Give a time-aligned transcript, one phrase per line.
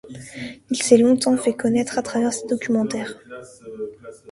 [0.71, 3.19] Il s'est longtemps fait connaître à travers ses documentaires.